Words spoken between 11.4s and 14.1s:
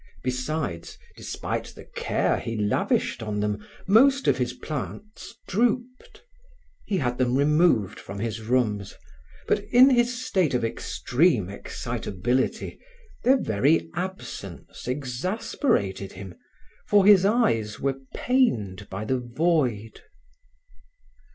excitability, their very